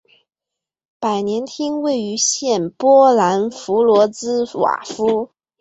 [0.99, 5.31] 百年厅位于现波兰弗罗茨瓦夫。